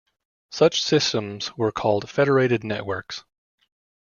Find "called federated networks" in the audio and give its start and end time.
1.71-3.23